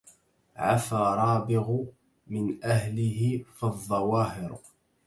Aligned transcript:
عفا 0.55 1.15
رابغ 1.15 1.83
من 2.27 2.57
أهله 2.63 3.45
فالظواهر 3.55 4.59